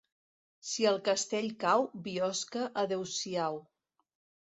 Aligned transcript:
Si 0.69 0.87
el 0.91 0.97
castell 1.09 1.51
cau, 1.65 1.87
Biosca 2.09 2.67
adeu-siau. 2.87 3.65